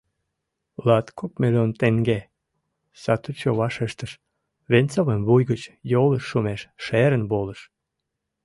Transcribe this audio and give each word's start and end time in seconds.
—Латкок 0.85 1.33
миллион 1.41 1.71
теҥге,— 1.79 2.19
сатучо 3.01 3.49
вашештыш, 3.59 4.11
Венцовым 4.71 5.21
вуй 5.27 5.43
гыч 5.51 5.61
йолыш 5.91 6.23
шумеш 6.29 6.61
шерын 6.85 7.23
волыш. 7.31 7.59